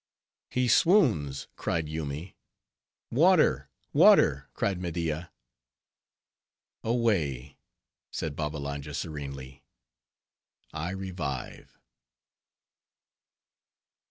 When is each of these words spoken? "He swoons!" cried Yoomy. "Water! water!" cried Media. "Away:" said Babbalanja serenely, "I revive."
"He 0.49 0.67
swoons!" 0.67 1.47
cried 1.55 1.85
Yoomy. 1.87 2.35
"Water! 3.11 3.69
water!" 3.93 4.49
cried 4.55 4.81
Media. 4.81 5.31
"Away:" 6.83 7.59
said 8.11 8.35
Babbalanja 8.35 8.95
serenely, 8.95 9.63
"I 10.73 10.89
revive." 10.89 11.77